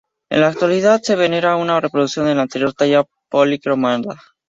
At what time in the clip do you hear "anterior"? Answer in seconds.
2.41-2.73